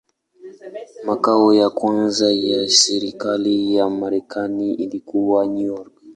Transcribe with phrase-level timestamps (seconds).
[1.03, 5.93] Makao ya kwanza ya serikali ya Marekani ilikuwa New York.